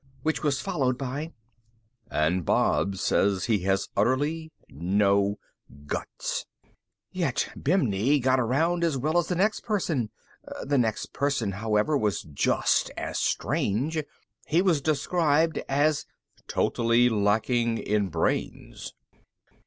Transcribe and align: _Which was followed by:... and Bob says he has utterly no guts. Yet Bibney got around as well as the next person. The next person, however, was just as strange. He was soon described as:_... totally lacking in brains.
_Which 0.23 0.41
was 0.41 0.59
followed 0.59 0.97
by:... 0.97 1.31
and 2.09 2.43
Bob 2.43 2.95
says 2.95 3.45
he 3.45 3.59
has 3.65 3.87
utterly 3.95 4.51
no 4.67 5.37
guts. 5.85 6.47
Yet 7.11 7.49
Bibney 7.55 8.19
got 8.19 8.39
around 8.39 8.83
as 8.83 8.97
well 8.97 9.19
as 9.19 9.27
the 9.27 9.35
next 9.35 9.59
person. 9.59 10.09
The 10.63 10.79
next 10.79 11.13
person, 11.13 11.51
however, 11.51 11.95
was 11.95 12.23
just 12.23 12.89
as 12.97 13.19
strange. 13.19 14.03
He 14.47 14.63
was 14.63 14.77
soon 14.77 14.83
described 14.85 15.59
as:_... 15.69 16.07
totally 16.47 17.07
lacking 17.07 17.77
in 17.77 18.07
brains. 18.09 18.95